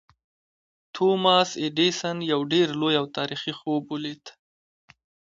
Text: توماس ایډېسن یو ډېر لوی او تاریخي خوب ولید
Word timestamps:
توماس 0.93 1.49
ایډېسن 1.63 2.17
یو 2.31 2.41
ډېر 2.51 2.67
لوی 2.79 2.93
او 3.01 3.05
تاریخي 3.17 3.53
خوب 3.59 3.81
ولید 3.93 4.23